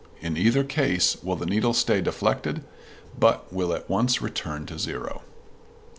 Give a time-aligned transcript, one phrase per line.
[0.19, 2.63] In neither case will the needle stay deflected,
[3.19, 5.21] but will at once return to zero.